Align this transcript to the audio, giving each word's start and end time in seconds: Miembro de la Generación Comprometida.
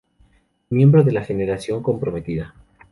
Miembro 0.71 1.03
de 1.03 1.11
la 1.11 1.23
Generación 1.23 1.83
Comprometida. 1.83 2.55